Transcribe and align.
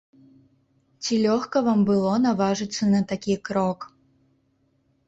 Ці 1.03 1.19
лёгка 1.25 1.57
вам 1.67 1.79
было 1.91 2.15
наважыцца 2.25 2.83
на 2.95 3.05
такі 3.13 3.41
крок? 3.51 3.79